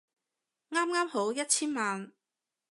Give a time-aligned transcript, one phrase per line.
[0.71, 2.11] 啱啱好一千萬